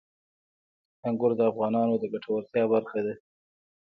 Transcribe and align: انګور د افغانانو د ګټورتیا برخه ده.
انګور 1.07 1.31
د 1.37 1.41
افغانانو 1.51 1.93
د 1.99 2.03
ګټورتیا 2.13 2.63
برخه 2.73 2.99
ده. 3.05 3.13